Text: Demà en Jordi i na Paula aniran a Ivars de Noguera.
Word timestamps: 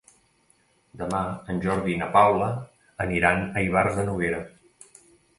Demà 1.01 1.17
en 1.53 1.59
Jordi 1.65 1.91
i 1.95 1.97
na 1.99 2.07
Paula 2.15 2.47
aniran 3.05 3.43
a 3.45 3.63
Ivars 3.67 3.99
de 3.99 4.07
Noguera. 4.09 4.41